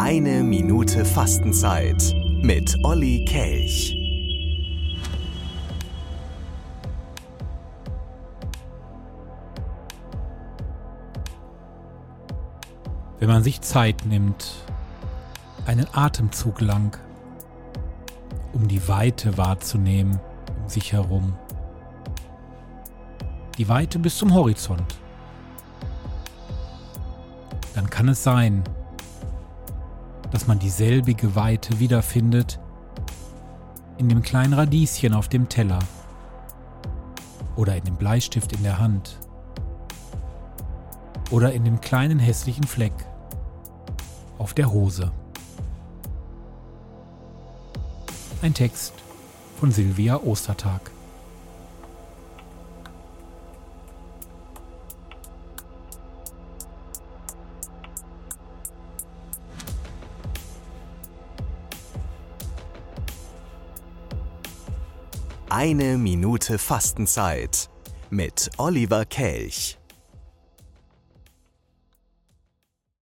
[0.00, 3.96] Eine Minute Fastenzeit mit Olli Kelch.
[13.18, 14.64] Wenn man sich Zeit nimmt,
[15.66, 16.96] einen Atemzug lang,
[18.52, 20.20] um die Weite wahrzunehmen
[20.62, 21.34] um sich herum.
[23.58, 24.94] Die Weite bis zum Horizont.
[27.74, 28.62] Dann kann es sein,
[30.30, 32.58] dass man dieselbige Weite wiederfindet
[33.98, 35.78] in dem kleinen Radieschen auf dem Teller
[37.56, 39.18] oder in dem Bleistift in der Hand
[41.30, 42.92] oder in dem kleinen hässlichen Fleck
[44.38, 45.10] auf der Hose.
[48.40, 48.94] Ein Text
[49.58, 50.92] von Silvia Ostertag.
[65.50, 67.70] Eine Minute Fastenzeit
[68.10, 69.78] mit Oliver Kelch.